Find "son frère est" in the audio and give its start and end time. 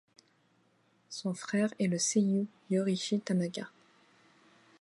1.11-1.85